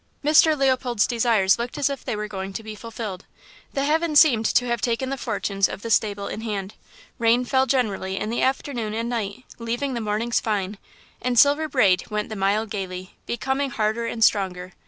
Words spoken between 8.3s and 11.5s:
the afternoon and night, leaving the mornings fine, and